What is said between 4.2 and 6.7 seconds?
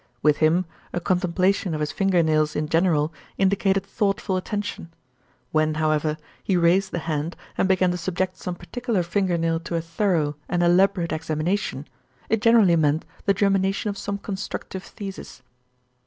attention; when, however, he